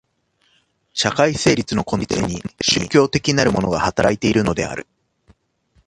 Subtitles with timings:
[0.93, 4.87] 社会成立の根底に宗教的なるものが働いているのである。